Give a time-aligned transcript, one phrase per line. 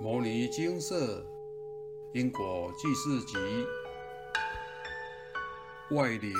[0.02, 1.22] 《摩尼金色
[2.14, 3.34] 因果记事集》
[5.94, 6.32] 外灵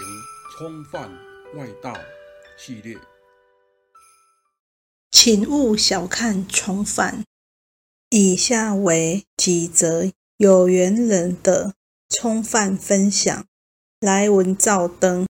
[0.56, 1.12] 冲犯
[1.54, 1.94] 外道
[2.58, 2.96] 系列，
[5.10, 7.22] 请勿小看重犯。
[8.08, 11.74] 以下为几则有缘人的
[12.08, 13.44] 冲犯分享。
[14.00, 15.26] 来文照灯。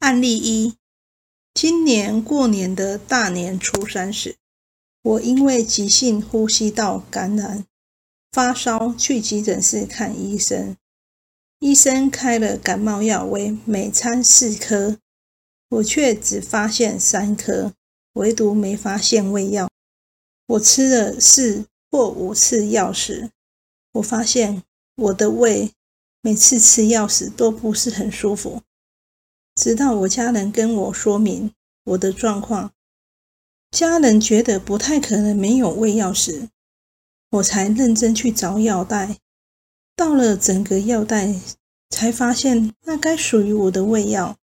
[0.00, 0.74] 案例一：
[1.54, 4.34] 今年过年的大年初三时，
[5.02, 7.64] 我因为急性呼吸道感染。
[8.38, 10.76] 发烧去急诊室看医生，
[11.58, 14.96] 医生开了感冒药为每餐四颗，
[15.70, 17.72] 我却只发现三颗，
[18.12, 19.68] 唯独没发现胃药。
[20.46, 23.28] 我吃了四或五次药时，
[23.94, 24.62] 我发现
[24.94, 25.72] 我的胃
[26.22, 28.62] 每次吃药时都不是很舒服。
[29.56, 32.70] 直到我家人跟我说明我的状况，
[33.72, 36.48] 家人觉得不太可能没有胃药时。
[37.30, 39.18] 我才认真去找药袋，
[39.94, 41.34] 到了整个药袋，
[41.90, 44.36] 才发现那该属于我的胃药。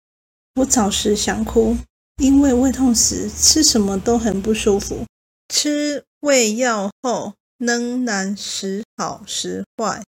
[0.56, 1.76] 我早时想哭，
[2.16, 5.06] 因为胃痛时吃什么都很不舒服。
[5.48, 10.02] 吃胃药后仍然时好时坏，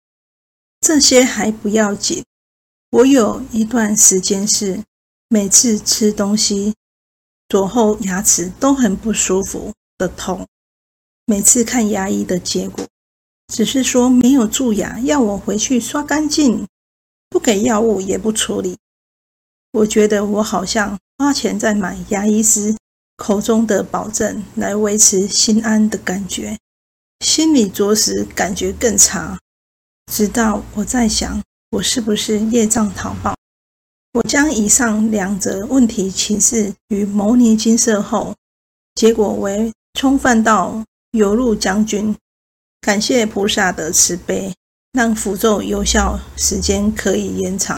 [0.80, 2.24] 这些还不要紧。
[2.92, 4.84] 我有一段时间是
[5.28, 6.74] 每次吃东西，
[7.50, 10.48] 左后牙齿都很不舒服的痛。
[11.32, 12.86] 每次看牙医的结果，
[13.48, 16.68] 只是说没有蛀牙，要我回去刷干净，
[17.30, 18.76] 不给药物也不处理。
[19.72, 22.76] 我觉得我好像花钱在买牙医师
[23.16, 26.58] 口中的保证，来维持心安的感觉，
[27.22, 29.40] 心里着实感觉更差。
[30.12, 31.42] 直到我在想，
[31.78, 33.34] 我是不是业障逃报？
[34.16, 38.36] 我将以上两则问题请示与牟尼金色后，
[38.96, 40.84] 结果为充分到。
[41.12, 42.16] 游路将军，
[42.80, 44.54] 感谢菩萨的慈悲，
[44.94, 47.78] 让符咒有效时间可以延长。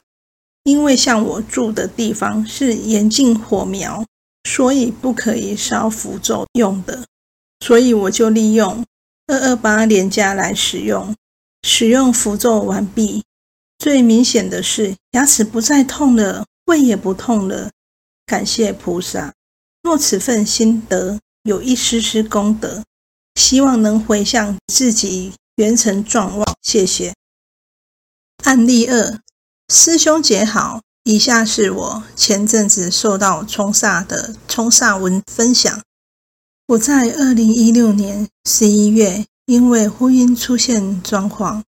[0.62, 4.04] 因为像我住的地方是严禁火苗，
[4.48, 7.04] 所以不可以烧符咒用的。
[7.60, 8.84] 所以我就利用
[9.26, 11.14] 二二八连假来使用。
[11.66, 13.24] 使用符咒完毕，
[13.78, 17.70] 最明显的是牙齿不再痛了，胃也不痛了。
[18.26, 19.32] 感谢菩萨，
[19.82, 22.82] 若此份心得有一丝丝功德。
[23.34, 27.14] 希望能回向自己圆成状望，谢谢。
[28.44, 29.20] 案例二，
[29.72, 35.82] 师兄姐好，以下是我前阵子受到冲煞的冲煞文分享。
[36.68, 41.62] 我在二零一六年十一月，因为婚姻出现状况，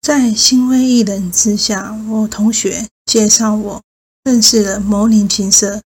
[0.00, 3.82] 在心灰意冷之下，我同学介绍我
[4.24, 5.80] 认识了摩尼金色，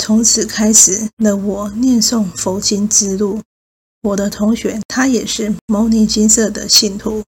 [0.00, 3.42] 从此开始了我念诵佛经之路。
[4.04, 7.24] 我的同学，他也是牟尼金色的信徒，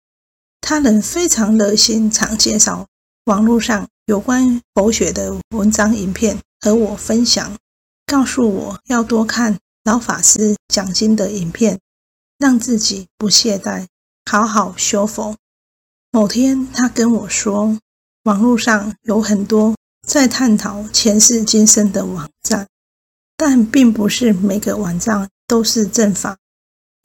[0.60, 2.87] 他人非常热心，常介绍
[3.25, 7.56] 网络上有关佛学的文章、影片和我分享，
[8.04, 11.81] 告诉我要多看老法师讲经的影片，
[12.38, 13.86] 让自己不懈怠，
[14.31, 15.34] 好好修佛。
[16.12, 17.78] 某天，他跟我说，
[18.25, 19.75] 网络上有很多
[20.06, 22.69] 在探讨前世今生的网站，
[23.34, 26.36] 但并不是每个网站都是正法。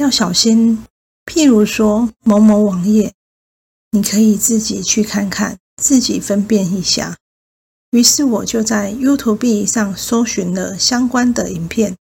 [0.01, 0.83] 要小心，
[1.27, 3.13] 譬如说某某网页，
[3.91, 7.17] 你可以自己去看看，自己分辨一下。
[7.91, 11.95] 于是我就在 YouTube 上搜寻了相关的影片，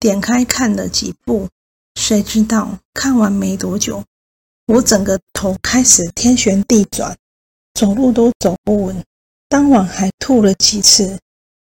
[0.00, 1.50] 点开看了几部，
[1.94, 4.02] 谁知道看完没多久，
[4.68, 7.14] 我整个头开始天旋地转，
[7.74, 9.04] 走路都走不稳，
[9.50, 11.18] 当晚还吐了几次，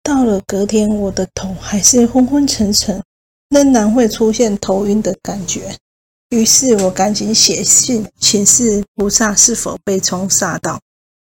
[0.03, 3.01] 到了隔天，我的头还是昏昏沉沉。
[3.49, 5.75] 仍然会出现头晕的感觉，
[6.29, 10.79] 于是我赶紧写信请示菩萨是否被冲煞到。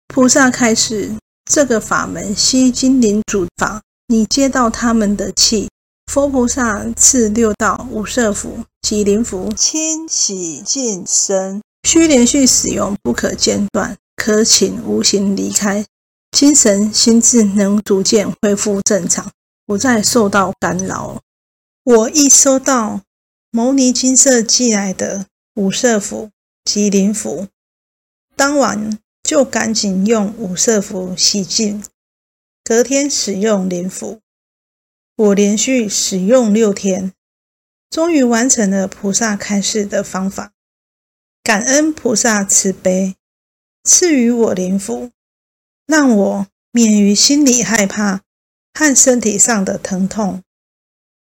[0.08, 1.12] 菩萨开示：
[1.44, 5.68] 这个法门吸金灵主法，你接到他们的气，
[6.10, 15.84] 佛菩萨赐六道五色符、吉灵符，清洗净身，需连续使用，不可间断，可请无形离开，
[16.30, 19.30] 精神心智能逐渐恢复正常，
[19.66, 21.20] 不再受到干扰。
[21.86, 23.02] 我一收到
[23.52, 26.32] 牟尼金色寄来的五色符、
[26.64, 27.46] 及灵符，
[28.34, 31.84] 当晚就赶紧用五色符洗净，
[32.64, 34.20] 隔天使用灵符。
[35.14, 37.12] 我连续使用六天，
[37.88, 40.52] 终于完成了菩萨开示的方法。
[41.44, 43.14] 感恩菩萨慈悲，
[43.84, 45.12] 赐予我灵符，
[45.86, 48.22] 让我免于心理害怕
[48.74, 50.42] 和身体上的疼痛。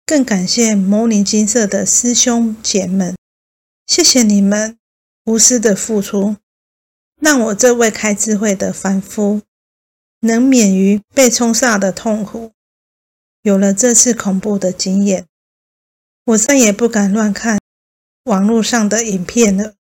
[0.06, 3.17] 更感谢摩尼金色的师兄姐们，
[3.88, 4.79] 谢谢你们，
[5.25, 6.37] 无私的付出，
[7.20, 9.43] 让我这位开智慧的凡夫
[10.20, 12.53] 能免于被冲煞的痛苦。
[13.43, 15.26] 有了这次恐怖的经验，
[16.26, 17.58] 我再也不敢乱看
[18.26, 19.75] 网络上的影片了。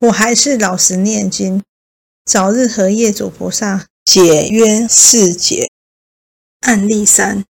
[0.00, 1.62] 我还是老实念经，
[2.24, 5.70] 早日和业主菩萨解冤释结。
[6.62, 7.44] 案例三：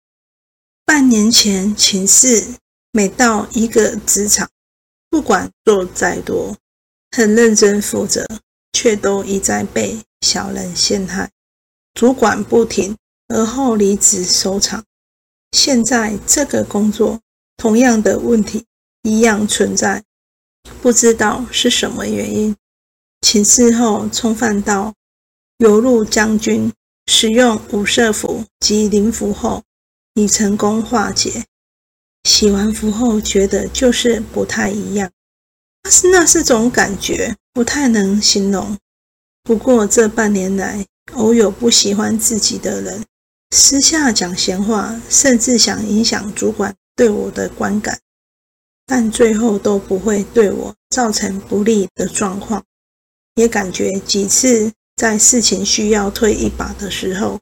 [0.87, 2.55] 半年前寝室，
[2.93, 4.49] 每到一个职场，
[5.11, 6.56] 不管做再多，
[7.11, 8.25] 很认真负责，
[8.73, 11.33] 却都一再被小人陷害，
[11.93, 12.97] 主管不停，
[13.27, 14.85] 而后离职收场。
[15.50, 17.21] 现在这个工作，
[17.56, 18.65] 同样的问题
[19.03, 20.05] 一样存在。
[20.81, 22.55] 不知道是什么原因，
[23.21, 24.94] 请示后冲犯到
[25.59, 26.73] 游入将军，
[27.09, 29.65] 使用五色符及灵符后，
[30.16, 31.44] 已成功化解。
[32.24, 35.12] 洗完符后，觉得就是不太一样，
[35.82, 38.76] 但是那是种感觉，不太能形容。
[39.42, 43.04] 不过这半年来，偶有不喜欢自己的人，
[43.54, 48.00] 私下讲闲话，甚至想影响主管对我的观感。
[48.86, 52.64] 但最后都不会对我造成不利的状况，
[53.34, 57.38] 也感觉几次在事情需要推一把的时候，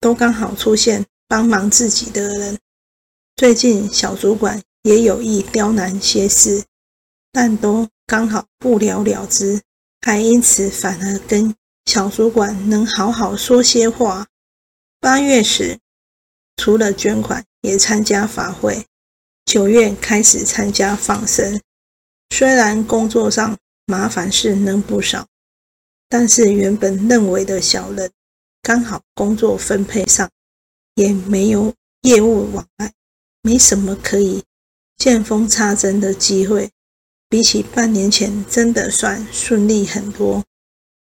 [0.00, 2.58] 都刚好出现帮忙自己的人。
[3.36, 6.64] 最近小主管也有意刁难些事，
[7.32, 9.60] 但都刚好不了了之，
[10.02, 11.54] 还因此反而跟
[11.86, 14.26] 小主管能好好说些话。
[15.00, 15.78] 八月时，
[16.56, 18.86] 除了捐款，也参加法会。
[19.44, 21.60] 九月开始参加放生，
[22.30, 25.26] 虽然工作上麻烦事能不少，
[26.08, 28.10] 但是原本认为的小人，
[28.62, 30.30] 刚好工作分配上
[30.94, 32.92] 也没有业务往来，
[33.42, 34.42] 没什么可以
[34.96, 36.70] 见缝插针的机会。
[37.28, 40.44] 比起半年前，真的算顺利很多，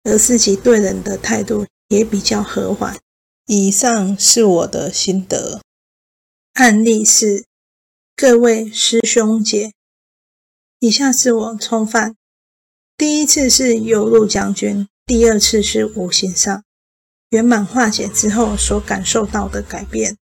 [0.05, 2.99] 而自己对人的态度也比较和缓。
[3.47, 5.61] 以上是我的心得，
[6.55, 7.45] 案例是。
[8.15, 9.73] 各位师兄姐，
[10.79, 12.17] 以下是我冲犯。
[12.99, 16.63] 第一次是游路将军，第二次是五行上
[17.31, 20.17] 圆满化解之后所感受到的改变。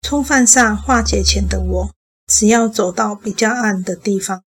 [0.00, 1.94] 冲犯煞化解前的我，
[2.26, 4.42] 只要走到比较暗的地方，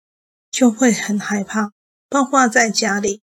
[0.51, 1.71] 就会很害怕，
[2.09, 3.21] 包括在家里，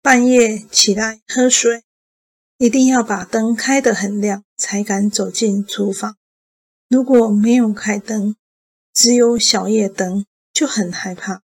[0.00, 1.84] 半夜起来喝水，
[2.58, 6.16] 一定要把灯开得很亮，才敢走进厨房。
[6.88, 8.36] 如果没有开灯，
[8.92, 11.42] 只有小夜灯就很害怕，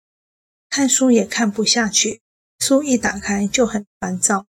[0.70, 2.22] 看书也看不下去，
[2.60, 4.46] 书一打开就很烦躁。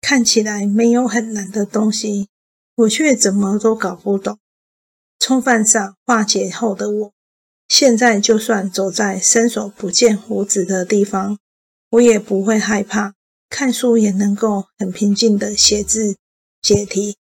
[0.00, 2.28] 看起来没有很难的东西，
[2.74, 4.38] 我却怎么都搞不懂。
[5.18, 7.12] 冲犯上化解后的我，
[7.68, 11.38] 现在就算走在伸手不见五指的地方，
[11.90, 13.14] 我也不会害怕，
[13.48, 16.16] 看书也能够很平静的写字
[16.62, 17.16] 解题。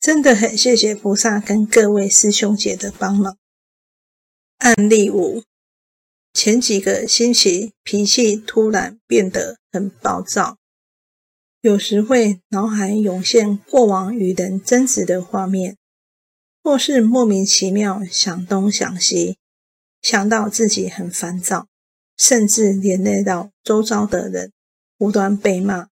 [0.00, 3.36] 真的很谢谢菩萨跟各位师兄姐的帮忙。
[4.58, 5.42] 案例五：
[6.32, 10.58] 前几个星期脾气突然变得很暴躁，
[11.64, 15.78] 有时会脑海涌现过往与人争执的画面，
[16.62, 19.38] 或是莫名其妙想东想西，
[20.02, 21.66] 想到自己很烦躁，
[22.18, 24.52] 甚至连累到周遭的人，
[24.98, 25.88] 无端被骂。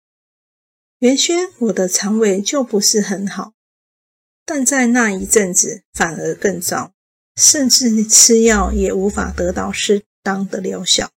[1.00, 3.54] 原先我的肠胃就不是很好，
[4.46, 6.92] 但在那一阵子反而更糟。
[7.38, 11.10] 甚至吃药也无法得到适当的疗效。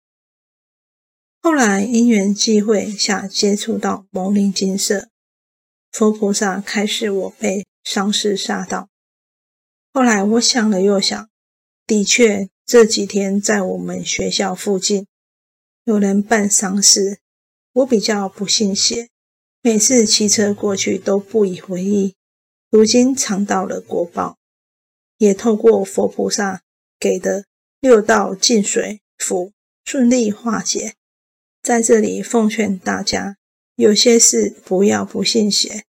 [1.44, 5.10] 后来因缘际会下接触到牟尼金色，
[5.92, 8.88] 佛菩萨开示我被丧事吓到。
[9.92, 11.30] 后来我想了又想，
[11.86, 15.06] 的确这几天在我们学校附近
[15.84, 17.20] 有人办丧事，
[17.74, 19.10] 我比较不信邪，
[19.62, 22.16] 每次骑车过去都不以为意。
[22.70, 24.38] 如今尝到了果报。
[25.18, 26.64] 也透过佛菩萨
[27.00, 27.46] 给的
[27.80, 29.52] 六道净水符
[29.86, 30.96] 顺利化解。
[31.64, 33.38] 在这里奉劝大家，
[33.76, 35.86] 有些事不要不信邪。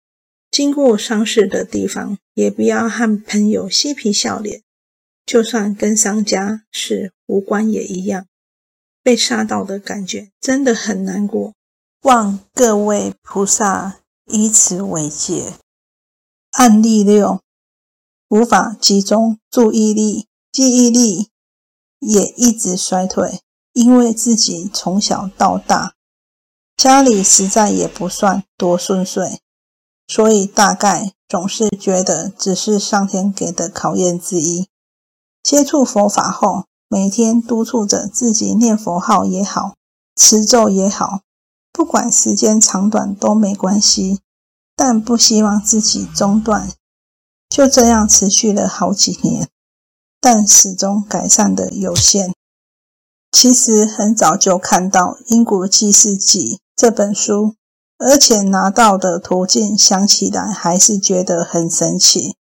[0.50, 4.64] 经过丧事的地方，也不要和朋友嬉皮笑脸。
[5.28, 8.26] 就算跟商家是无关也一样。
[9.04, 11.54] 被杀到的感觉真的很难过。
[12.02, 15.54] 望各位菩萨以此为戒。
[16.52, 17.42] 案例六。
[18.30, 21.30] 无法集中注意力，记忆力
[22.00, 23.40] 也一直衰退。
[23.80, 25.94] 因为自己从小到大，
[26.76, 29.40] 家里实在也不算多顺遂，
[30.06, 34.68] 所以大概总是觉得只是上天给的考验之一。
[35.42, 39.76] 接触佛法后，每天督促着自己念佛号也好，
[40.14, 41.22] 持咒也好，
[41.72, 44.20] 不管时间长短都没关系，
[44.76, 46.70] 但不希望自己中断。
[47.48, 49.48] 就这样持续了好几年，
[50.20, 52.34] 但始终改善的有限。
[53.32, 57.56] 其实很早就看到《因果记事集》这本书，
[57.98, 62.36] 而且拿到的途径想起来还是觉得很神奇。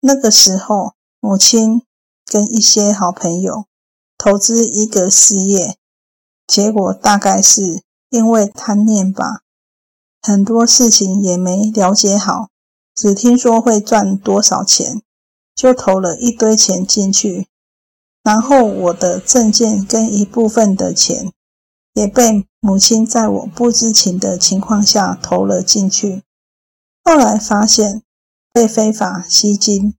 [0.00, 1.82] 那个时候，母亲
[2.26, 3.66] 跟一些好朋友
[4.18, 5.76] 投资一个事业。
[6.46, 9.40] 结果大概是因为贪念吧，
[10.20, 12.48] 很多事情也没了解好，
[12.94, 15.00] 只听说会赚多少钱，
[15.54, 17.46] 就投了一堆钱进去。
[18.22, 21.32] 然后我的证件跟一部分的钱
[21.94, 26.22] 也被母亲在我不知情的情况下投了进去。
[27.02, 28.02] 后来发现
[28.52, 29.94] 被非法吸金，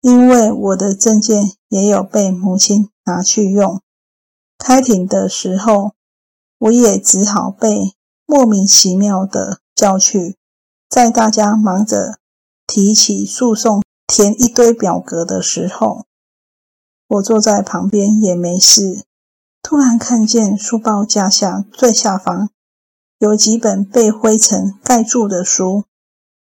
[0.00, 3.80] 因为我的证件也有被母亲拿去用。
[4.56, 5.92] 开庭的时候，
[6.58, 7.92] 我也只好被
[8.24, 10.36] 莫名其妙的叫去，
[10.88, 12.18] 在大家忙着
[12.66, 16.06] 提起诉讼、填一堆表格的时候，
[17.10, 19.04] 我坐在旁边也没事。
[19.62, 22.50] 突然看见书包架下最下方
[23.18, 25.84] 有几本被灰尘盖住的书，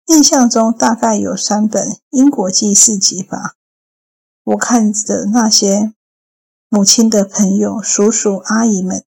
[0.06, 3.54] 印象中大概有三本《英国记事集》吧。
[4.44, 5.92] 我看着那些。
[6.70, 9.04] 母亲的朋友、叔叔、阿姨们，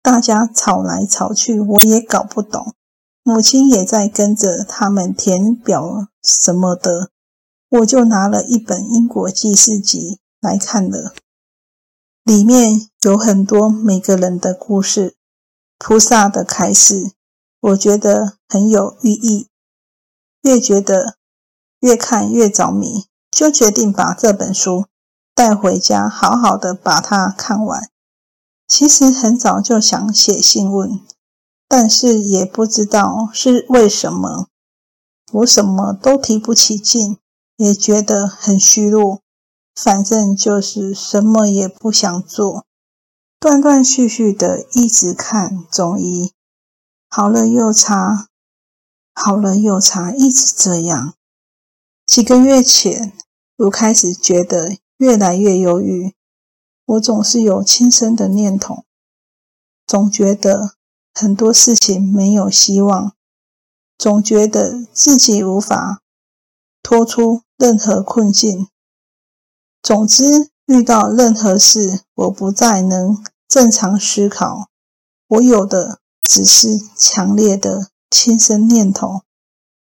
[0.00, 2.74] 大家吵来吵去，我也搞不懂。
[3.24, 7.10] 母亲也在跟着他们填表什么的，
[7.70, 9.98] 我就拿了一本《英国记事集》
[10.40, 11.14] 来看了。
[12.24, 15.16] 里面有很多每个人的故事，
[15.78, 17.12] 菩萨的开示，
[17.60, 19.48] 我觉得很有寓意。
[20.42, 21.16] 越觉得
[21.80, 24.86] 越看越着迷，就决定把这本书。
[25.34, 27.88] 带回家，好好的把它看完。
[28.66, 31.00] 其实很早就想写信问，
[31.68, 34.48] 但是也不知道是为什么，
[35.32, 37.18] 我什么都提不起劲，
[37.56, 39.20] 也觉得很虚弱。
[39.82, 42.66] 反正就是什么也不想做，
[43.38, 46.32] 断断续续的一直看中医，
[47.08, 48.26] 好了又差，
[49.14, 51.14] 好了又差，一直这样。
[52.04, 53.12] 几个月前，
[53.56, 54.76] 我开始觉得。
[54.98, 56.12] 越来越忧郁，
[56.84, 58.82] 我总是有轻生的念头，
[59.86, 60.74] 总觉得
[61.14, 63.12] 很多事情没有希望，
[63.96, 66.02] 总觉得自己无法
[66.82, 68.66] 脱出任何困境。
[69.82, 74.68] 总之，遇到任何事，我不再能正常思考，
[75.28, 79.22] 我有的只是强烈的轻生念头。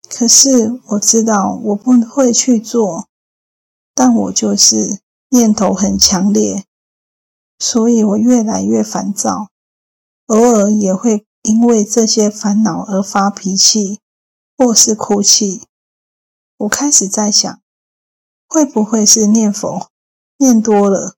[0.09, 3.09] 可是我知道我不会去做。
[3.95, 6.65] 但我就是念头很强烈，
[7.59, 9.49] 所以我越来越烦躁，
[10.29, 14.01] 偶尔也会因为这些烦恼而发脾气
[14.57, 15.67] 或是哭泣。
[16.57, 17.61] 我开始在想，
[18.53, 19.89] 会不会是念佛
[20.37, 21.15] 念多了，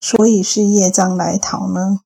[0.00, 1.98] 所以是业障来逃呢？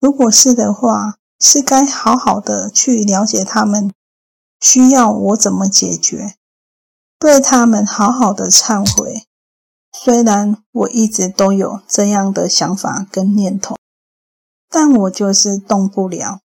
[0.00, 3.92] 如果是的话，是该好好的去了解他们
[4.60, 6.34] 需要我怎么解决。
[7.20, 9.22] 对他们好好的忏悔，
[9.92, 13.76] 虽然我一直都有这样的想法跟念头，
[14.68, 16.40] 但我就是动不了，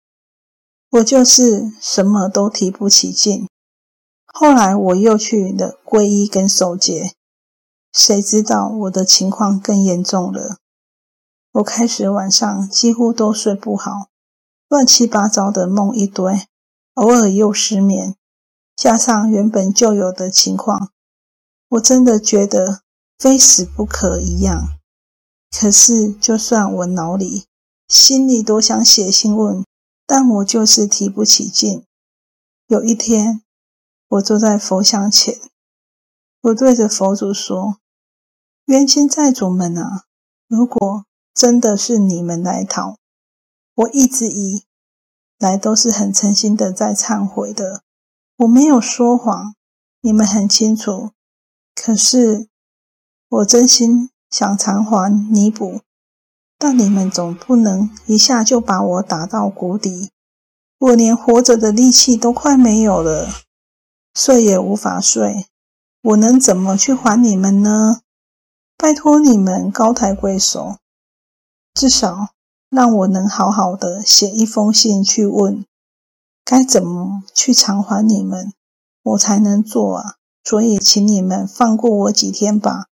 [0.90, 3.48] 我就是什么都提不起劲。
[4.26, 7.14] 后来我又去了皈依跟守戒，
[7.92, 10.58] 谁知道我的情况更严重了。
[11.52, 14.08] 我开始晚上几乎都睡不好，
[14.68, 16.46] 乱七八糟的梦一堆，
[16.94, 18.14] 偶尔又失眠。
[18.76, 20.92] 加上原本就有的情况，
[21.70, 22.82] 我真的觉得
[23.18, 24.78] 非死不可一样。
[25.50, 27.46] 可是，就算我脑里、
[27.88, 29.64] 心里都想写信问，
[30.06, 31.82] 但我就是提不起劲。
[32.68, 33.42] 有一天，
[34.08, 35.40] 我坐在佛像前，
[36.40, 37.78] 我对着佛祖说
[38.66, 40.04] ：“冤亲债主们啊，
[40.46, 41.04] 如果
[41.34, 42.96] 真的是你们来讨，
[43.74, 44.64] 我一直以
[45.38, 47.82] 来都是很诚心的在忏悔的。”
[48.38, 49.56] 我没有说谎，
[50.00, 51.10] 你们很清楚。
[51.74, 52.46] 可是
[53.28, 55.80] 我真心想偿还弥补，
[56.56, 60.12] 但你们总不能一下就把我打到谷底。
[60.78, 63.28] 我连活着的力气都快没有了，
[64.14, 65.48] 睡也无法睡。
[66.02, 68.00] 我能怎么去还你们呢？
[68.76, 70.76] 拜托你们高抬贵手，
[71.74, 72.28] 至少
[72.70, 75.64] 让我能好好的写一封信去问。
[76.44, 78.52] 该怎么去偿还你们，
[79.02, 80.14] 我才能做啊？
[80.44, 82.86] 所以，请你们放过我几天吧，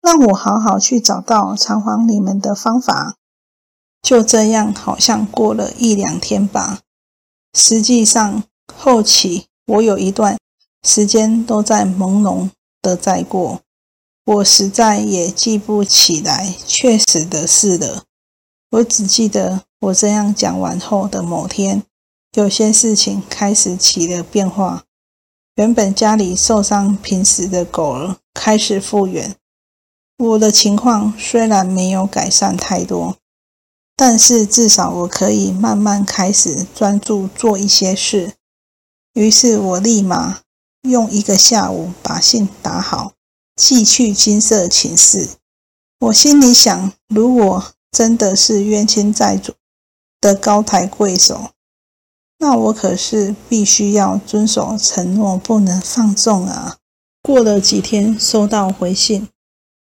[0.00, 3.14] 让我好好去找到偿还你们的方法。
[4.02, 6.80] 就这样，好像过了一两天吧。
[7.52, 8.42] 实际上，
[8.74, 10.36] 后期我有一段
[10.84, 12.50] 时间都在朦胧
[12.82, 13.62] 的在过，
[14.26, 18.04] 我实在也记不起来确实的事了。
[18.70, 21.82] 我只记得我这样讲完后的某天，
[22.36, 24.84] 有些事情开始起了变化。
[25.56, 29.36] 原本家里受伤平时的狗儿开始复原，
[30.18, 33.16] 我的情况虽然没有改善太多，
[33.96, 38.34] 但是至少我可以慢慢开始专注做一些事。
[39.14, 40.40] 于是我立马
[40.84, 43.14] 用一个下午把信打好，
[43.56, 45.30] 寄去金色寝室。
[45.98, 49.54] 我心里想，如果真的是冤亲债主
[50.20, 51.50] 的高抬贵手。
[52.38, 56.76] 那我可是必须要遵守承诺，不能放纵啊！
[57.22, 59.28] 过了几天，收到回信，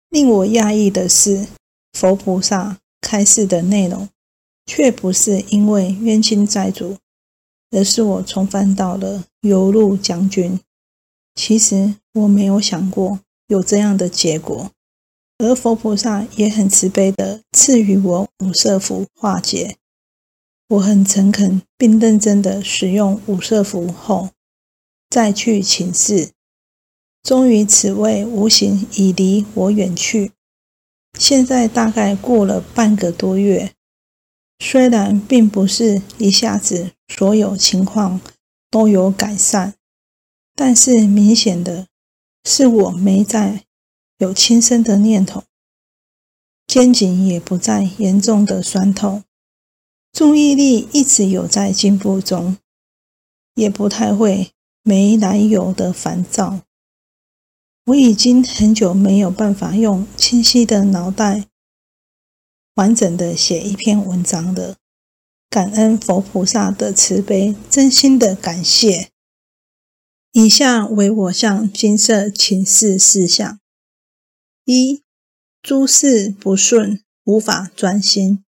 [0.10, 1.48] 令我讶异的是，
[1.92, 4.08] 佛菩萨开示的内容，
[4.66, 6.96] 却不是因为冤亲债主，
[7.72, 10.58] 而是我重返到了游路将军。
[11.36, 14.72] 其实我没有想过有这样的结果，
[15.38, 19.76] 而佛菩萨也很慈悲的赐予我五色符化解。
[20.70, 24.30] 我很诚恳并认真的使用五色符后，
[25.10, 26.32] 再去请示，
[27.22, 30.32] 终于此位无形已离我远去。
[31.20, 33.74] 现在大概过了半个多月，
[34.58, 38.20] 虽然并不是一下子所有情况
[38.72, 39.76] 都有改善，
[40.56, 41.88] 但是明显的
[42.46, 43.66] 是我没再
[44.20, 45.44] 有轻生的念头，
[46.66, 49.24] 肩颈也不再严重的酸痛。
[50.14, 52.58] 注意力一直有在进步中，
[53.56, 56.62] 也不太会没来由的烦躁。
[57.88, 61.46] 我已经很久没有办法用清晰的脑袋
[62.76, 64.78] 完整的写一篇文章了。
[65.50, 69.12] 感恩佛菩萨的慈悲，真心的感谢。
[70.38, 73.58] 以下为我向金色请示事项：
[74.66, 75.02] 一、
[75.62, 78.44] 诸事不顺，无法专心。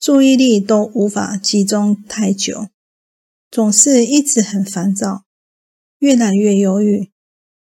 [0.00, 2.68] 注意力都无法集中太久，
[3.50, 5.24] 总是一直很烦躁，
[5.98, 7.10] 越来越忧郁。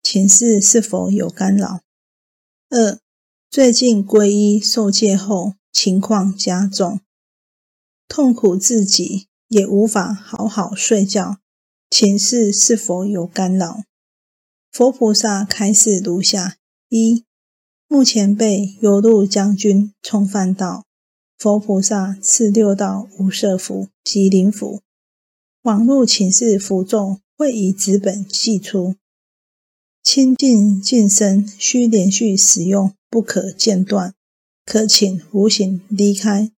[0.02, 1.80] 前世是否有干扰？
[2.68, 2.98] 二、
[3.48, 7.00] 最近皈依受戒后，情况加重，
[8.06, 11.38] 痛苦自己也无法好好睡觉。
[11.88, 13.84] 前世是否有干扰？
[14.72, 16.56] 佛菩萨开示如下：
[16.88, 17.24] 一、
[17.88, 20.84] 目前被游路将军冲犯到。
[21.38, 24.80] 佛菩萨赐六道无色符及灵符，
[25.62, 28.96] 网络请示符咒会以纸本寄出。
[30.02, 34.14] 清净净身需连续使用，不可间断。
[34.64, 36.50] 可请无形离开，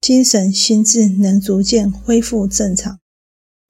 [0.00, 3.00] 精神心智能逐渐恢复正常，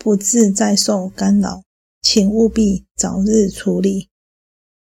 [0.02, 1.62] 不致再受干扰，
[2.00, 4.08] 请务必早日处理。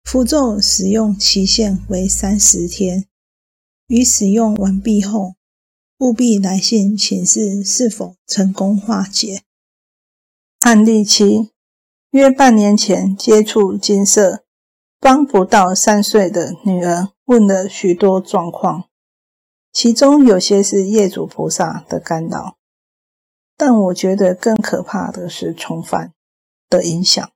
[0.04, 3.06] 符咒使用期限为三十天，
[3.86, 5.36] 于使用完毕后。
[6.00, 9.40] 务必来信请示是否成功化解。
[10.60, 11.50] 案例七：
[12.10, 14.44] 约半年前接触金色，
[15.00, 18.90] 帮不到三岁的女儿问了许多状况，
[19.72, 22.55] 其中有些是业主菩萨的干扰，
[23.56, 26.12] 但我觉得更可怕的是重返
[26.68, 27.30] 的影响。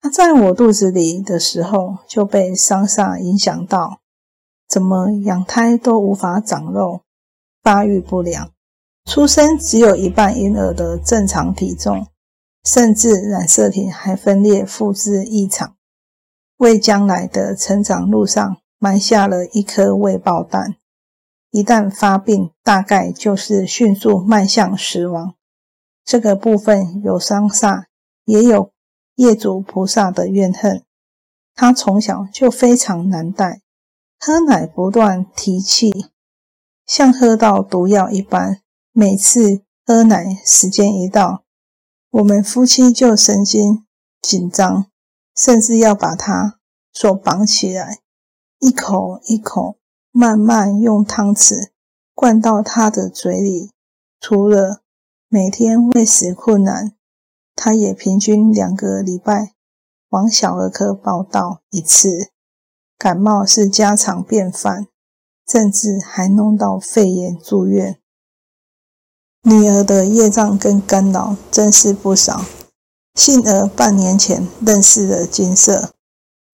[0.00, 4.00] 他在我肚子里的时候就被伤煞影响到，
[4.68, 7.02] 怎么养胎都无法长肉。
[7.62, 8.50] 发育不良，
[9.04, 12.08] 出生只有一半婴儿的正常体重，
[12.64, 15.76] 甚至染色体还分裂复制异常，
[16.56, 20.74] 为将来的成长路上埋下了一颗未爆弹。
[21.52, 25.34] 一旦发病，大概就是迅速迈向死亡。
[26.02, 27.84] 这个部分有伤煞，
[28.24, 28.72] 也有
[29.16, 30.82] 业主菩萨的怨恨。
[31.54, 33.60] 他从小就非常难带，
[34.18, 35.92] 喝奶不断提气。
[36.86, 38.62] 像喝到毒药一般，
[38.92, 41.44] 每次喝奶时间一到，
[42.12, 43.84] 我们夫妻就神经
[44.22, 44.86] 紧张，
[45.36, 46.58] 甚至要把他
[46.94, 47.98] 手绑起来，
[48.58, 49.76] 一口一口
[50.12, 51.70] 慢慢用汤匙
[52.14, 53.70] 灌到他的嘴里。
[54.20, 54.82] 除了
[55.28, 56.92] 每天喂食困难，
[57.56, 59.54] 他也平均两个礼拜
[60.10, 62.30] 往小儿科报道一次，
[62.96, 64.86] 感冒是家常便饭。
[65.44, 67.98] 甚至还弄到肺炎住院。
[69.42, 72.44] 女儿的业障跟干扰真是不少。
[73.14, 75.92] 幸而半年前认识了金色，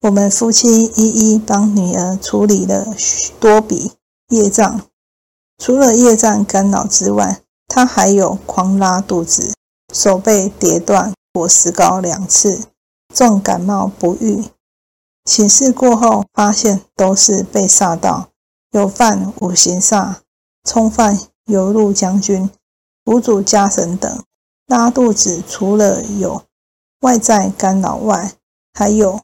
[0.01, 3.91] 我们夫妻一一帮女儿处理了许多笔
[4.29, 4.81] 业障，
[5.57, 9.53] 除了夜战干扰之外，她还有狂拉肚子、
[9.93, 12.61] 手被跌断、裹石膏两次、
[13.13, 14.45] 重感冒不愈。
[15.25, 18.29] 请示过后，发现都是被煞到，
[18.71, 20.15] 有犯五行煞，
[20.63, 22.49] 冲犯游路将军、
[23.05, 24.23] 五主家神等。
[24.67, 26.43] 拉肚子除了有
[27.01, 28.31] 外在干扰外，
[28.73, 29.19] 还有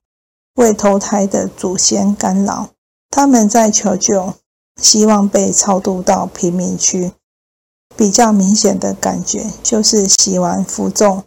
[0.56, 2.70] 为投胎的祖先干扰，
[3.10, 4.34] 他们在求救，
[4.82, 7.14] 希望被超度到贫民区。
[7.98, 11.24] 比较明显的感觉就是洗完符咒，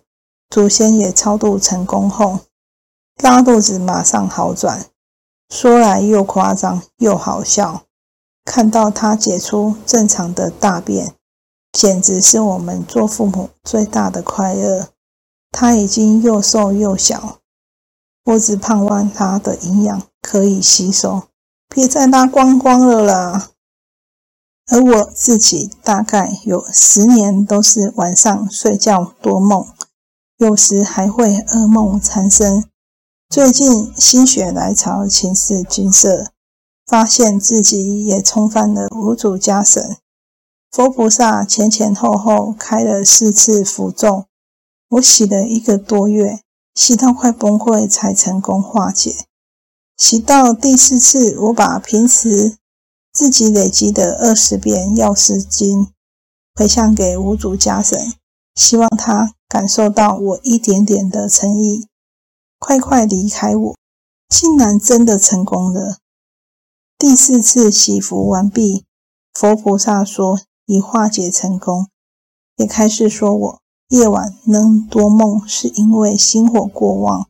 [0.51, 2.41] 祖先也超度成功后，
[3.23, 4.87] 拉肚子马上好转。
[5.49, 7.85] 说来又夸张又好笑，
[8.45, 11.15] 看到他解出正常的大便，
[11.73, 14.89] 简直是我们做父母最大的快乐。
[15.51, 17.39] 他已经又瘦又小，
[18.29, 21.23] 我只盼望它的营养可以吸收，
[21.67, 23.53] 别再拉光光了啦。
[24.71, 29.67] 而我自己大概有十年都是晚上睡觉多梦，
[30.37, 32.65] 有时还会噩梦缠身。
[33.31, 36.31] 最近心血来潮，请示君色，
[36.87, 39.97] 发现自己也冲犯了五祖家神。
[40.71, 44.27] 佛菩萨前前后后开了四次符咒，
[44.91, 46.41] 我洗了一个多月，
[46.79, 49.27] 洗到快崩溃才成功化解。
[49.97, 52.57] 洗到第四次，我把平时。
[53.11, 55.89] 自己累积的二十遍药师经
[56.55, 57.99] 回向给五祖家神，
[58.55, 61.89] 希望他感受到我一点点的诚意，
[62.61, 63.75] 快快离开我。
[64.29, 65.99] 竟然真的成功了。
[66.97, 68.85] 第四次祈福完毕，
[69.33, 71.89] 佛菩萨说已化解成功，
[72.57, 77.27] 也开始说我夜晚能多梦，是因为心火过旺，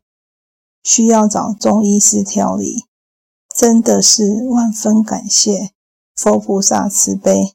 [0.82, 2.84] 需要找中医师调理。
[3.54, 5.70] 真的是万分感谢。
[6.16, 7.54] 佛菩萨慈悲，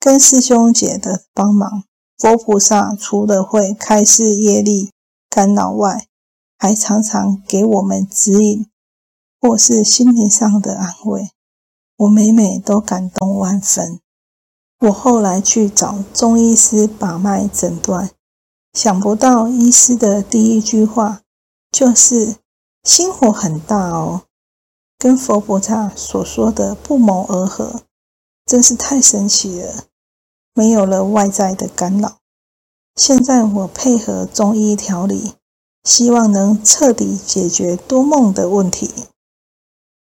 [0.00, 1.84] 跟师兄姐的帮忙。
[2.16, 4.90] 佛菩萨除了会开示业力
[5.30, 6.08] 干扰外，
[6.58, 8.66] 还常常给我们指引，
[9.40, 11.30] 或是心灵上的安慰。
[11.98, 14.00] 我每每都感动万分。
[14.80, 18.10] 我后来去找中医师把脉诊断，
[18.72, 21.22] 想不到医师的第一句话
[21.72, 22.36] 就是
[22.84, 24.22] 心火很大哦。
[24.96, 27.82] 跟佛菩萨所说的不谋而合，
[28.46, 29.84] 真是太神奇了。
[30.54, 32.18] 没有了外在的干扰，
[32.96, 35.34] 现在我配合中医调理，
[35.84, 38.92] 希望能彻底解决多梦的问题。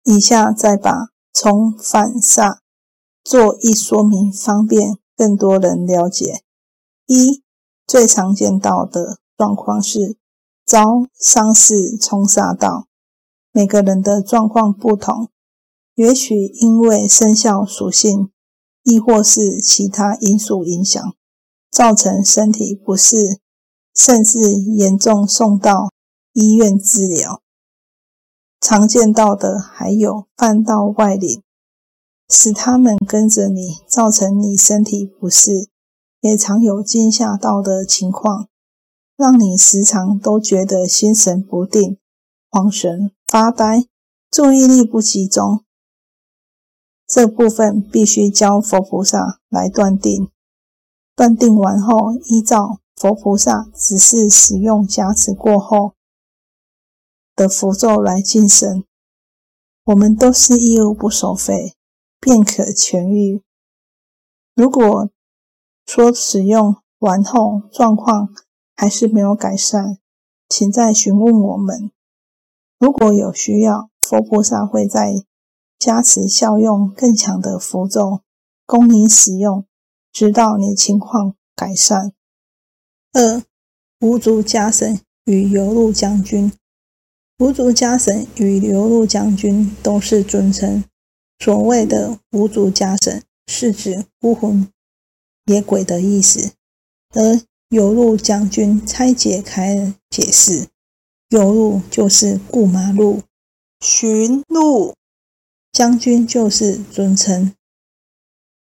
[0.04, 2.58] 以下再把从反煞
[3.28, 6.42] 做一说明，方便更多人了解。
[7.04, 7.42] 一
[7.86, 10.16] 最常见到的状况是
[10.64, 12.86] 遭伤势冲煞到。
[13.52, 15.28] 每个人的状况不同，
[15.94, 18.30] 也许因为生肖属性，
[18.82, 21.14] 亦或是其他因素影响，
[21.70, 23.40] 造成身体不适，
[23.94, 25.90] 甚至严重送到
[26.32, 27.42] 医院治疗。
[28.58, 31.42] 常见到的还有犯到外灵，
[32.28, 35.68] 使他们跟着你，造成你身体不适；
[36.20, 38.48] 也常有惊吓到的情况，
[39.16, 41.98] 让你时常都觉得心神不定、
[42.50, 43.12] 慌神。
[43.26, 43.86] 发呆，
[44.30, 45.64] 注意力不集中，
[47.06, 50.30] 这部分必须教佛菩萨来断定。
[51.14, 55.94] 断定完后，依照佛菩萨指示使用加持过后
[57.34, 58.84] 的符咒来晋升。
[59.84, 61.74] 我们都是义务不收费，
[62.20, 63.42] 便可痊愈。
[64.54, 65.10] 如果
[65.86, 68.34] 说使用完后状况
[68.74, 69.98] 还是没有改善，
[70.48, 71.90] 请再询问我们。
[72.78, 75.14] 如果有需要，佛菩萨会在
[75.78, 78.22] 加持效用更强的符咒
[78.66, 79.66] 供你使用，
[80.12, 82.12] 直到你情况改善。
[83.12, 83.42] 二
[84.00, 86.52] 五族家神与游路将军，
[87.38, 90.84] 五族家神与游路将军都是尊称。
[91.38, 94.68] 所谓的无主家神，是指孤魂
[95.46, 96.52] 野鬼的意思，
[97.10, 100.68] 而有路将军拆解开解释。
[101.28, 103.22] 有路就是过马路，
[103.80, 104.94] 巡路
[105.70, 107.54] 将军就是尊称，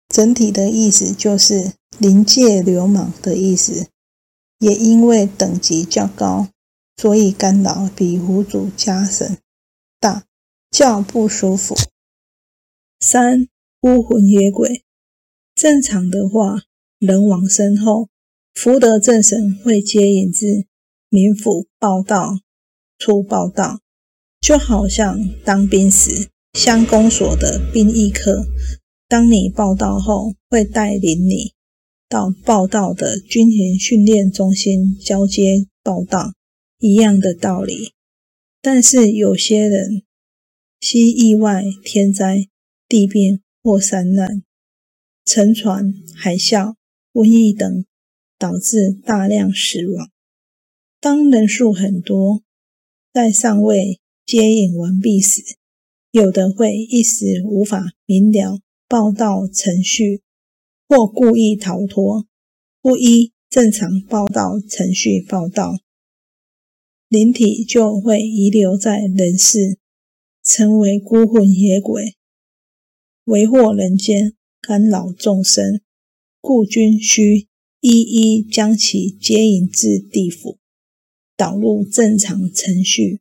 [0.09, 3.87] 整体的意思就是临界流氓的意思。
[4.59, 6.47] 也因为等级较高，
[6.99, 9.37] 所以干扰比无主家神
[9.99, 10.23] 大，
[10.71, 11.75] 较不舒服。
[12.99, 13.47] 三
[13.79, 14.83] 孤魂野鬼，
[15.53, 16.63] 正常的话，
[16.97, 18.09] 人往身后，
[18.55, 20.65] 福德正神会接引至
[21.11, 22.39] 冥府报道。
[22.97, 23.81] 出报道，
[24.41, 28.47] 就好像当兵时乡公所的兵役科
[29.07, 31.53] 当你报到后，会带领你
[32.09, 36.33] 到报道的军营训练中心交接报道，
[36.79, 37.93] 一样的道理。
[38.59, 40.01] 但是有些人
[40.79, 42.47] 系意外、天灾、
[42.87, 44.43] 地变或山难、
[45.25, 46.75] 沉船、海啸、
[47.13, 47.85] 瘟疫等，
[48.37, 50.09] 导致大量死亡。
[50.99, 52.43] 当人数很多，
[53.13, 55.41] 在尚未接引完毕时，
[56.11, 60.21] 有的会一时无法明了报道程序，
[60.87, 62.25] 或故意逃脱，
[62.81, 65.77] 不依正常报道程序报道，
[67.09, 69.77] 灵体就会遗留在人世，
[70.43, 72.16] 成为孤魂野鬼，
[73.27, 75.81] 为祸人间，干扰众生，
[76.39, 77.49] 故君须
[77.81, 80.59] 一一将其接引至地府。
[81.35, 83.19] 导入正常程序，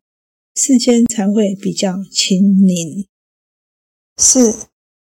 [0.55, 3.09] 世间才会比较清宁。
[4.17, 4.55] 四、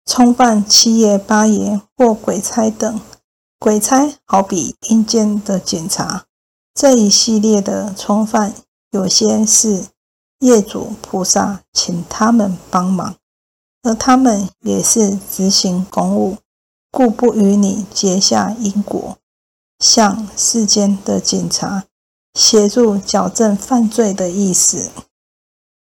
[0.05, 3.01] 冲犯七爷八爷或鬼差等。
[3.61, 6.27] 鬼差好比阴间的警察，
[6.75, 8.57] 这一系列的冲犯，
[8.91, 9.85] 有些是
[10.41, 13.20] 业主菩萨请他们帮忙，
[13.83, 16.39] 而他们也是执行公务，
[16.91, 19.17] 故不与你结下因果。
[19.79, 21.85] 向世间的警察。
[22.35, 24.91] 协助矫正犯罪的意思。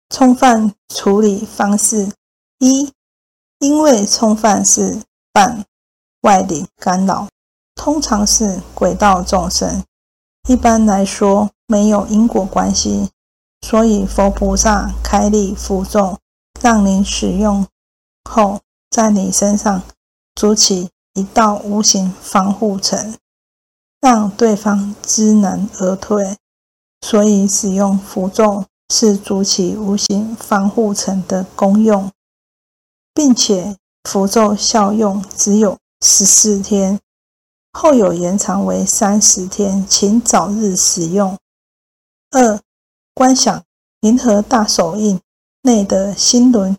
[0.08, 2.12] 冲犯处理方式
[2.60, 2.92] 一，
[3.58, 5.64] 因为冲犯是犯
[6.20, 7.28] 外力干扰，
[7.74, 9.82] 通常是鬼道众生，
[10.48, 13.10] 一般来说没有因果关系，
[13.66, 16.16] 所以佛菩萨开立符咒，
[16.60, 17.66] 让您使用
[18.26, 18.60] 后，
[18.90, 19.82] 在你身上
[20.34, 23.14] 筑起一道无形防护层。
[23.98, 26.36] 让对方知难而退，
[27.00, 32.12] 所以使用符咒是筑起无形防护层的功用，
[33.12, 37.00] 并且符咒效用只有十四天，
[37.72, 41.36] 后有延长为三十天，请早日使用。
[42.30, 42.60] 二、
[43.12, 43.64] 观想
[44.02, 45.18] 银河大手印
[45.62, 46.76] 内的心轮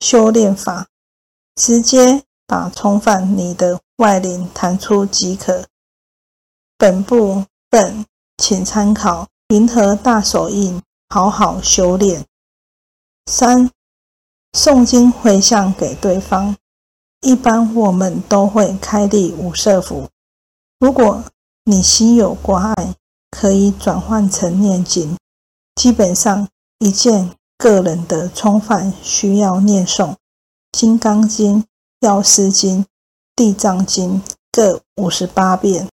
[0.00, 0.88] 修炼法，
[1.56, 5.66] 直接把冲犯你的外灵弹出即可。
[6.76, 8.04] 本部分
[8.36, 10.78] 请参考《银河大手印》，
[11.08, 12.26] 好好修炼。
[13.26, 13.70] 三、
[14.52, 16.56] 诵经回向给对方。
[17.22, 20.10] 一般我们都会开立五色符。
[20.78, 21.24] 如果
[21.64, 22.94] 你心有挂碍，
[23.30, 25.16] 可以转换成念经。
[25.74, 26.46] 基本上，
[26.80, 30.10] 一件个人的冲犯需要念诵
[30.70, 31.62] 《金刚经》
[32.00, 32.80] 《药师经》
[33.34, 34.20] 《地藏经》
[34.52, 35.88] 各五十八遍。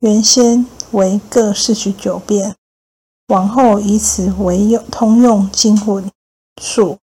[0.00, 2.54] 原先为各四十九遍，
[3.28, 6.10] 往后以此为用通用经文
[6.60, 6.98] 数。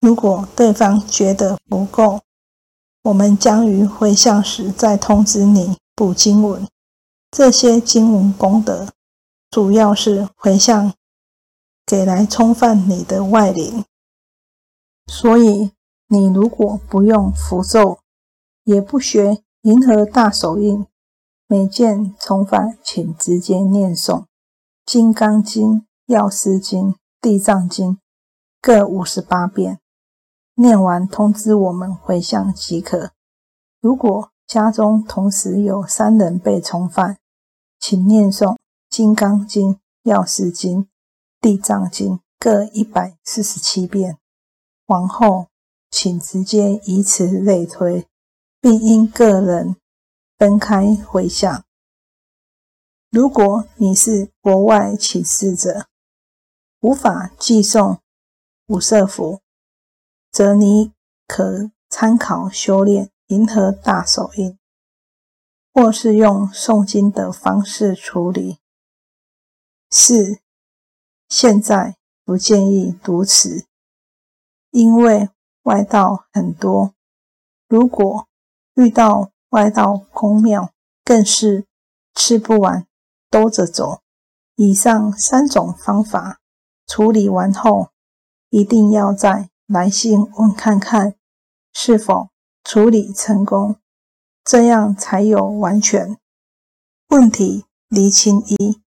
[0.00, 2.22] 如果对方觉得不够，
[3.04, 6.66] 我们将于回向时再通知你补经文。
[7.30, 8.88] 这些经文功德，
[9.52, 10.92] 主要是回向
[11.86, 13.84] 给来冲犯你的外灵。
[15.06, 15.70] 所以，
[16.08, 18.00] 你如果不用符咒，
[18.64, 20.84] 也不学银河大手印。
[21.48, 24.22] 每件重返，请直接念诵
[24.84, 25.74] 《金刚经》
[26.06, 26.88] 《药师经》
[27.20, 27.92] 《地藏经》
[28.60, 29.78] 各五十八遍，
[30.56, 33.12] 念完通知我们回向即可。
[33.80, 37.16] 如果家中同时有三人被重返，
[37.78, 38.54] 请念诵
[38.90, 40.80] 《金刚经》《药师经》
[41.40, 44.18] 《地藏经》各一百四十七遍。
[44.86, 45.48] 往后
[45.90, 48.06] 请直接以此类推，
[48.60, 49.76] 并因个人。
[50.38, 51.64] 分开回想。
[53.08, 55.86] 如果你是国外起事者，
[56.80, 58.00] 无法寄送
[58.66, 59.40] 五色符，
[60.30, 60.92] 则你
[61.26, 64.58] 可参考修炼银河大手印，
[65.72, 68.58] 或是用诵经的方式处理。
[69.88, 70.40] 四，
[71.28, 73.66] 现在不建议读此，
[74.70, 75.28] 因为
[75.62, 76.94] 外道很多。
[77.68, 78.26] 如果
[78.74, 80.72] 遇到外道空庙
[81.04, 81.66] 更是
[82.14, 82.86] 吃不完
[83.30, 84.00] 兜着走。
[84.54, 86.40] 以上三种方法
[86.86, 87.90] 处理完后，
[88.48, 91.14] 一定要再来信问看看
[91.72, 92.30] 是否
[92.64, 93.76] 处理成功，
[94.42, 96.16] 这样才有完全
[97.08, 98.80] 问题厘清一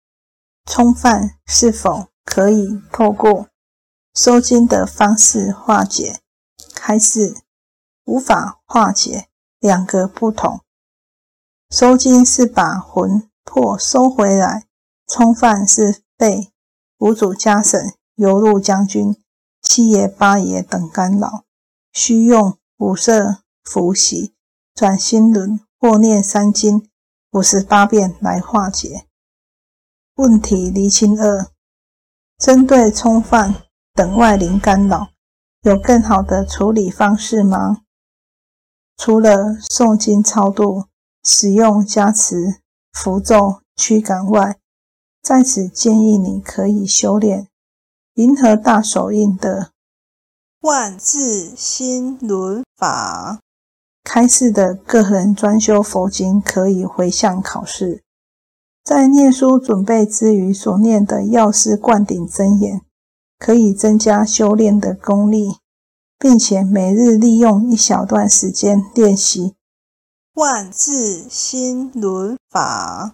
[0.65, 3.47] 冲犯是否可以透过
[4.13, 6.19] 收金的方式化解，
[6.80, 7.36] 还是
[8.06, 9.28] 无法化解。
[9.60, 10.62] 两个不同，
[11.71, 14.67] 收金是把魂魄收回来，
[15.08, 16.54] 冲犯是被
[17.00, 19.19] 五主家神、游路将军、
[19.63, 21.43] 七爷八爷等干扰，
[21.91, 24.36] 需用五色符洗
[24.76, 26.88] 转心轮或念三经
[27.32, 29.08] 五十八遍来化解。
[30.13, 31.47] 问题厘清二：
[32.38, 33.56] 针对冲犯
[33.95, 35.10] 等外灵干扰，
[35.63, 37.78] 有更好的处理方式吗？
[38.95, 40.86] 除了诵经超度、
[41.23, 42.62] 使用加持
[42.93, 44.60] 符咒驱赶外，
[45.23, 47.47] 在此建议你可以修炼
[48.13, 49.71] 银河大手印的
[50.62, 53.39] 万字心轮法。
[54.04, 58.04] 开示的个人专修佛经可以回向考试，
[58.88, 62.80] 在念书准备之余所念的药师灌顶真言，
[63.38, 65.58] 可以增加修炼的功力，
[66.17, 69.56] 并且每日利用一小段时间练习
[70.36, 73.12] 万字心轮法。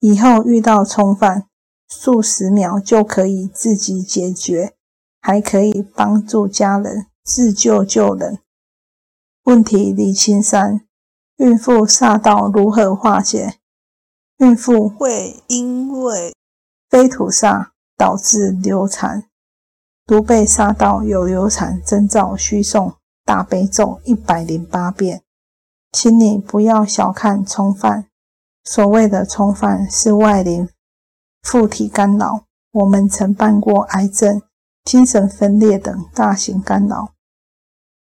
[0.00, 1.46] 以后遇到冲犯，
[1.88, 4.74] 数十秒就可以自己解决，
[5.22, 8.40] 还可以帮助家人自救救人。
[9.44, 10.82] 问题李青山：
[11.38, 13.54] 孕妇煞道如何化解？
[14.42, 16.34] 孕妇会因为
[16.90, 19.28] 非土煞导致流产，
[20.04, 25.22] 如被煞到有流产征兆，需诵大悲咒一百零八遍。
[25.92, 28.08] 请你不要小看冲犯。
[28.64, 30.68] 所谓的冲犯是外灵
[31.42, 34.42] 附体干扰，我们曾办过癌症、
[34.82, 37.12] 精神分裂等大型干扰，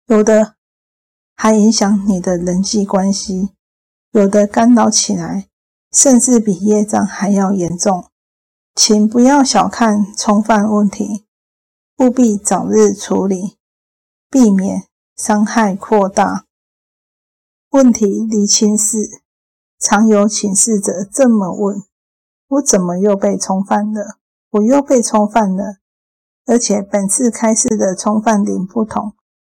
[0.07, 0.55] 有的
[1.35, 3.51] 还影响你的人际关系，
[4.13, 5.49] 有的干扰起来
[5.93, 8.05] 甚至比业障还要严重。
[8.75, 11.27] 请不要小看冲犯问题，
[11.99, 13.57] 务必早日处理，
[14.31, 14.85] 避免
[15.17, 16.45] 伤害扩大。
[17.71, 19.23] 问题厘清四。
[19.81, 21.85] 常有请示者这么问
[22.51, 24.19] ：“我怎么又被冲犯了？
[24.51, 25.77] 我又被冲犯了，
[26.47, 29.13] 而且本次开示的冲犯点不同，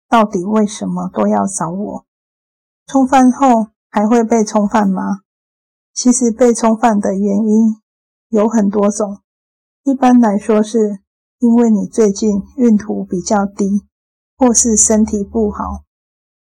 [0.08, 2.06] 到底为什么都要找我？
[2.86, 5.22] 冲犯后还会被冲犯吗？”
[5.94, 7.78] 其实被冲犯的原因
[8.30, 9.20] 有很多种，
[9.84, 11.00] 一般来说是
[11.40, 13.86] 因为你最近运途比较低，
[14.38, 15.84] 或是身体不好，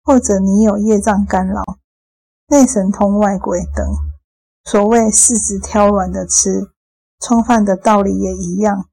[0.02, 1.62] 或者你有业障干扰。
[2.48, 3.84] 内神通外鬼等，
[4.64, 6.70] 所谓柿子挑软的吃，
[7.20, 8.88] 冲犯的道理也一样。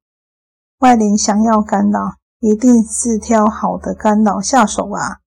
[0.78, 5.18] 外灵想要干扰，一定是挑好的干扰下手啊。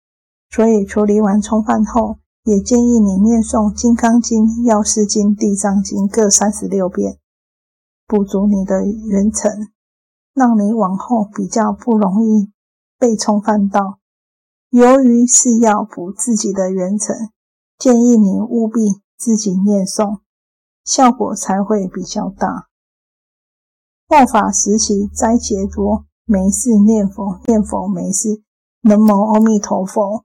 [0.50, 7.18] 所以处理完冲犯后，也建议你念诵《金刚经》《药师经》《地藏经》各三十六遍，
[8.08, 9.74] 补足你的元辰，
[10.34, 12.52] 让你往后比较不容易
[13.00, 14.00] 被冲犯到。
[14.70, 17.32] 由于是要补自己的元辰。
[17.78, 20.20] 建议你务必自己念诵，
[20.86, 22.68] 效果才会比较大。
[24.08, 28.44] 末法时期灾劫多，没事念佛，念佛没事。
[28.82, 30.25] 南无阿弥陀佛。